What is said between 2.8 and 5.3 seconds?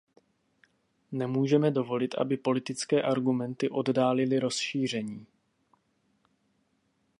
argumenty oddálily rozšíření.